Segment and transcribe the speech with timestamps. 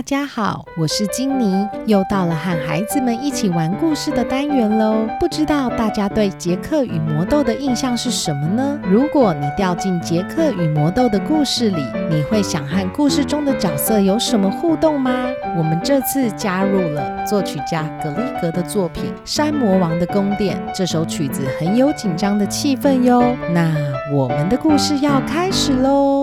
[0.00, 5.06] 大家好，我是金妮，又到了和孩子们一起玩故事的单元喽。
[5.20, 8.80] 不知道大家对杰克与魔豆的印象是什么呢？
[8.82, 15.12] 如果你掉进杰克与魔豆的故事里，你会想和故事中的角色有什么互动吗？
[15.58, 23.22] 我们这次加入了作曲家格里格的作品《山魔王的宫殿》，这首曲子很有紧张的气氛哟。
[23.52, 23.70] 那
[24.10, 26.19] 我们的故事要开始喽。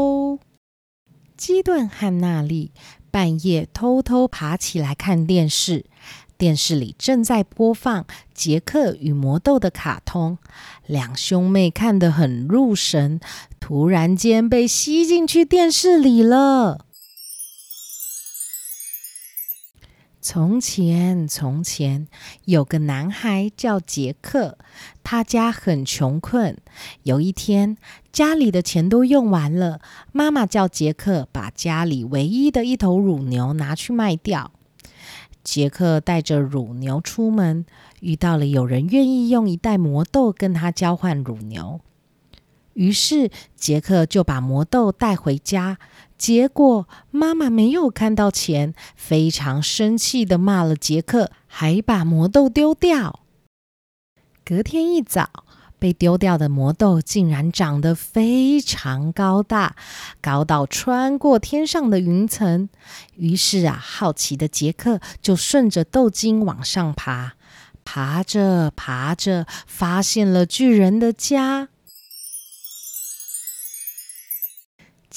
[1.37, 2.71] 基顿和娜丽。
[3.09, 5.85] 半夜偷偷爬起来看电视，
[6.37, 10.37] 电视里正在播放《杰克与魔豆》的卡通，
[10.85, 13.19] 两兄妹看得很入神，
[13.59, 16.85] 突然间被吸进去电视里了。
[20.29, 22.05] 从前，从前
[22.43, 24.57] 有个男孩叫杰克，
[25.01, 26.57] 他家很穷困。
[27.03, 27.77] 有一天，
[28.11, 29.79] 家里的钱都用完了，
[30.11, 34.51] 妈妈叫杰克把家里唯一的一头乳牛拿去卖掉。
[35.45, 37.65] 杰克带着乳牛出门，
[38.01, 41.79] 遇到了有人愿意用一袋魔豆跟他交换乳牛。
[42.77, 45.79] 于是杰克就把魔豆带回家，
[46.15, 53.21] 结果妈妈没有看到钱，非常生气的骂了杰克，还把魔豆丢掉。
[54.45, 55.43] 隔天一早，
[55.79, 59.75] 被丢掉的魔豆竟然长得非常高大，
[60.21, 62.69] 高到穿过天上的云层。
[63.15, 67.33] 于是啊，好奇的杰克就顺着豆茎往上爬，
[67.83, 71.69] 爬着爬着，发现了巨人的家。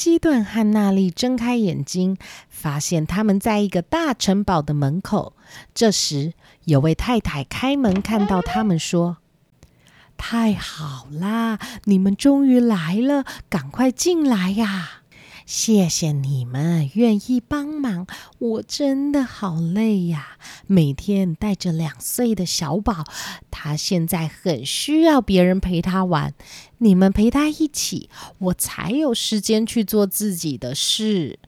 [0.01, 2.17] 基顿和娜丽睁开眼睛，
[2.49, 5.35] 发现他们在一个大城堡的门口。
[5.75, 6.33] 这时，
[6.65, 9.19] 有位太太开门，看到他们，说
[10.17, 15.00] ：“太好啦，你们终于来了，赶快进来呀！”
[15.51, 18.07] 谢谢你们愿意帮忙，
[18.39, 20.39] 我真的好累呀！
[20.69, 23.05] 每天带着两岁的小宝，
[23.51, 26.35] 他现在很需要别人陪他玩。
[26.79, 28.09] 你们陪他一起，
[28.39, 31.41] 我才有时间去做自己的事。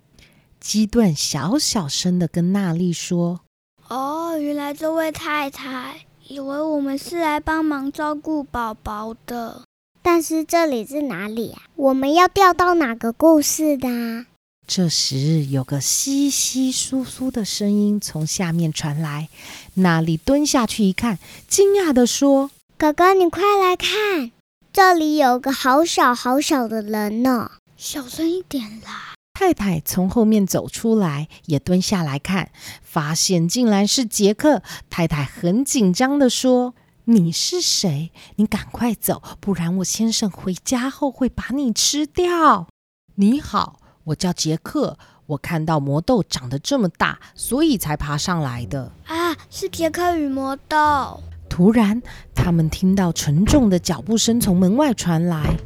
[0.58, 3.42] 基顿小小声的跟娜丽说
[3.86, 9.62] ：“哦，原来这位太太以为我们是来帮忙照顾宝宝的。”
[10.04, 11.62] 但是这里是哪里啊？
[11.76, 14.26] 我们要调到哪个故事的？
[14.66, 19.28] 这时，有个稀稀疏疏的声音从下面传来。
[19.74, 24.32] 娜丽蹲下去一看，惊讶地说：“哥哥，你快来看，
[24.72, 27.52] 这里有个好小好小的人呢！
[27.76, 32.50] 小声一点啦！”太太从后面走出来，也蹲下来看，
[32.82, 34.62] 发现竟然是杰克。
[34.90, 36.74] 太太很紧张地说。
[37.04, 38.12] 你是谁？
[38.36, 42.68] 你赶快走，不然我先生回家后会把你吃掉。
[43.16, 44.96] 你好，我叫杰克。
[45.26, 48.92] 我看到魔豆长得这么大，所以才爬上来的。
[49.06, 51.20] 啊，是杰克与魔豆。
[51.48, 52.00] 突然，
[52.34, 55.56] 他们听到沉重的脚步声从门外传来，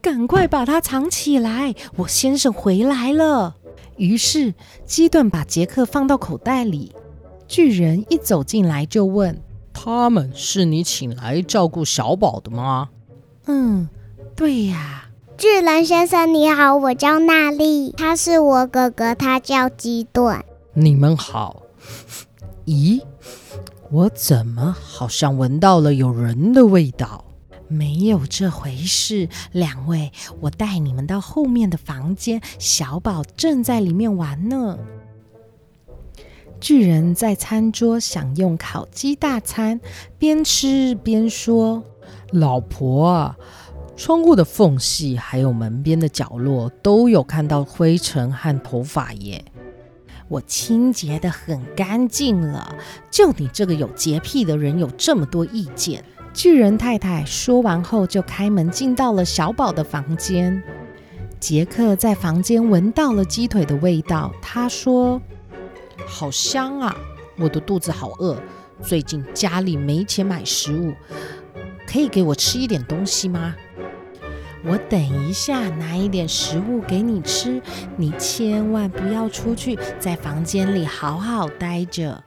[0.00, 1.74] 赶快把它藏起来。
[1.96, 3.56] 我先生回来了。
[3.96, 4.54] 于是，
[4.84, 6.94] 基顿把杰克放到口袋里。
[7.48, 9.42] 巨人一走进来就问。
[9.78, 12.88] 他们是你请来照顾小宝的吗？
[13.44, 13.86] 嗯，
[14.34, 15.04] 对呀。
[15.36, 20.42] 巨人先生你好，我叫娜丽，他是我哥哥，他叫基顿。
[20.72, 21.62] 你们好。
[22.64, 23.02] 咦，
[23.90, 27.22] 我怎么好像闻到了有人的味道？
[27.68, 30.10] 没有这回事，两位，
[30.40, 34.78] 我带你们到后面的房间，小宝正在里面玩呢。
[36.58, 39.80] 巨人在餐桌享用烤鸡大餐，
[40.18, 41.84] 边吃边说
[42.32, 43.36] ：“老婆啊，
[43.96, 49.44] 窗户的缝隙还有门边的角落都有看到灰尘和头发耶。
[50.28, 52.74] 我清洁的很干净了，
[53.10, 56.02] 就你这个有洁癖的人有这么多意见。”
[56.32, 60.62] 巨人太太说完后就开门进到了小宝的房间。
[61.38, 65.20] 杰克在房间闻到了鸡腿的味道，他说。
[66.06, 66.96] 好香啊！
[67.38, 68.40] 我的肚子好饿，
[68.82, 70.94] 最近家里没钱买食物，
[71.86, 73.54] 可以给我吃一点东西吗？
[74.64, 77.60] 我等一下拿一点食物给你吃，
[77.96, 82.24] 你千万不要出去，在房间里好好待着。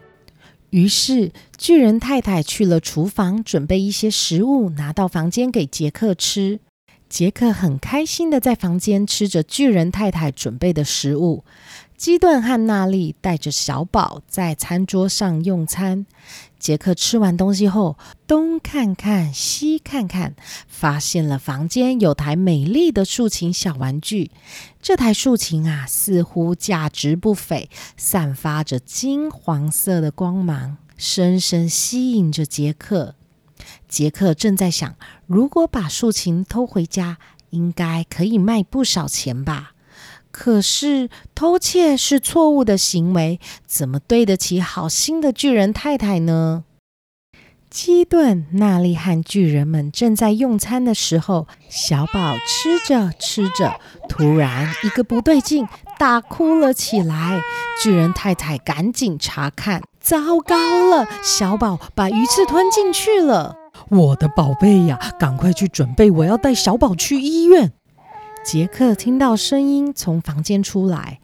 [0.69, 6.59] 于是巨人太太去了厨房，准备一些食物拿到房间给杰克吃。
[7.09, 11.44] 杰克很开心的在房间吃着巨人太太准备的食物。
[12.00, 16.06] 基顿和娜丽带着小宝在餐桌上用餐。
[16.57, 20.34] 杰克吃完东西后，东看看西看看，
[20.66, 24.31] 发现了房间有台美丽的竖琴小玩具。
[24.81, 33.16] 这台竖琴啊，似乎价值不菲，散发着金黄色的光芒，深深吸引着杰克。
[33.90, 34.96] 杰克正在想，
[35.28, 37.18] 如果把竖琴偷回家，
[37.50, 39.74] 应该可以卖不少钱吧。
[40.31, 46.63] 可是偷窃是错误的行为，怎么对得起好心的巨人太太呢？
[47.69, 55.67] 基顿、娜丽和巨人们正在用餐的时候，小宝吃着吃着，突然一个不对劲，
[55.99, 57.39] 大哭了起来。
[57.83, 60.55] 巨人太太赶紧查看，糟糕
[60.89, 63.55] 了，小宝把鱼刺吞进去了！
[63.89, 67.71] 我的宝贝呀，赶快去准备，我要带小宝去医院。
[68.44, 71.19] 杰克听到声音从房间出来，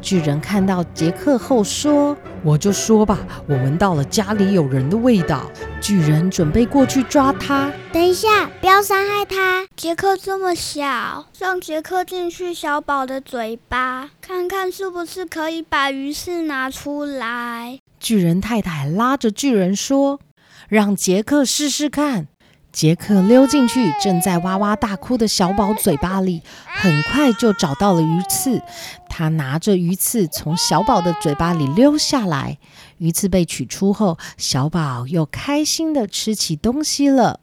[0.00, 5.50] 巨人看到杰克后说：“我就说吧，我闻到了家里有人的味道。”
[5.82, 7.70] 巨人准备过去抓他。
[7.92, 9.66] 等一下，不要伤害他。
[9.76, 17.78] 杰克这么小，让杰克进去小宝的嘴巴，看看是不是可以把鱼刺拿出来。
[17.98, 20.20] 巨人太太拉着巨人说
[20.68, 22.28] ：“让杰克试试看。”
[22.72, 28.62] 杰克溜进去，正在哇哇大哭的小宝嘴巴里，很快就找到了鱼刺。
[29.08, 32.58] 他拿着鱼刺从小宝的嘴巴里溜下来，
[32.98, 37.40] 鱼刺被取出后，小宝又开心的吃起东西了。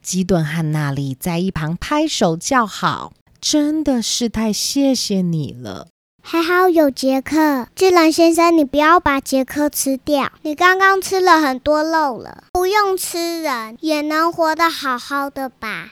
[0.00, 5.91] 基顿和娜丽在一旁拍手叫好，真的是太谢谢你了。
[6.24, 10.30] 还好有杰克，巨人先生，你不要把杰克吃掉。
[10.42, 15.90] 你刚刚吃了很多肉了，不用吃人也能活得好好的吧？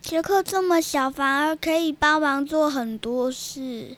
[0.00, 3.96] 杰克这么小，反而可以帮忙做很多事。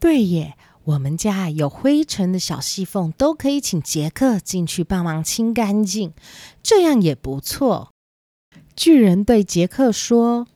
[0.00, 0.54] 对耶，
[0.84, 6.12] 我们家有灰尘的小细缝，都可以请杰克进去帮忙清干净，
[6.62, 7.90] 这样也不错。
[8.76, 10.48] 巨人对杰克说。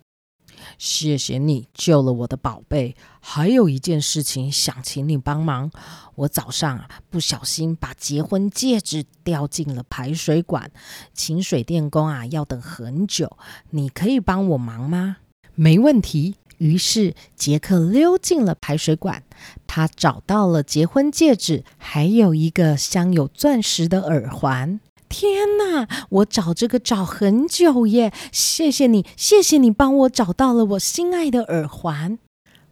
[0.78, 2.96] 谢谢你救了我的宝贝。
[3.20, 5.70] 还有一件事情想请你帮忙。
[6.14, 10.70] 我早上啊不小心把结婚戒指掉进了排水管，
[11.12, 13.36] 请水电工啊要等很久。
[13.70, 15.18] 你可以帮我忙吗？
[15.54, 16.36] 没问题。
[16.58, 19.22] 于是杰克溜进了排水管，
[19.68, 24.80] 他找到了结婚戒指，还有一个镶有钻石的耳环。
[25.08, 25.88] 天哪！
[26.10, 32.18] 我找这个找很久耶，谢谢你，谢谢你帮我找到了我心爱的耳环。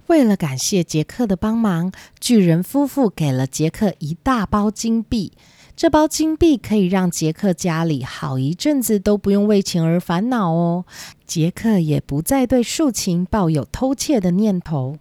[0.08, 1.90] 为了感谢杰克的帮忙，
[2.20, 5.32] 巨人夫妇给了杰克一大包金币。
[5.74, 10.86] 这包金币可以让杰克家里好一阵子都不用为钱而烦恼哦。
[11.26, 14.96] 杰克也不再对竖琴抱有偷窃的念头。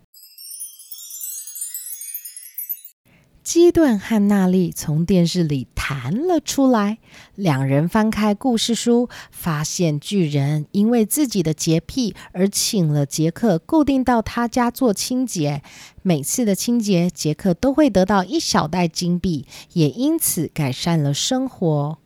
[3.45, 6.97] 基顿和娜丽从电视里弹了出来。
[7.35, 15.61] 两人翻开故事书，发现巨人因为自己的洁癖而请了杰克固定到他家做清洁。
[16.01, 21.99] 每次的清洁，杰克都会得到一小袋金币，也因此改善了生活。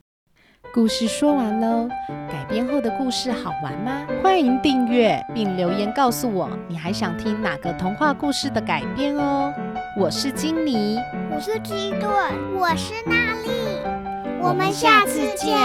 [0.74, 1.88] 故事说完喽，
[2.30, 4.06] 改编后的故事好玩吗？
[4.21, 9.53] 欢迎订阅并留言告诉我，你还想听哪个童话故事的改编哦。
[9.95, 10.97] 我是金妮，
[11.31, 12.09] 我是基顿，
[12.56, 13.50] 我是娜丽，
[14.39, 15.57] 我们下次见。